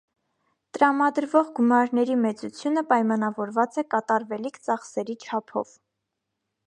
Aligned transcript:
Տրամադրվող 0.75 1.51
գումարների 1.59 2.17
մեծությունը 2.23 2.85
պայմանավորված 2.93 3.79
է 3.83 3.85
կատարվելիք 3.95 4.59
ծախսերի 4.71 5.19
չափով։ 5.29 5.77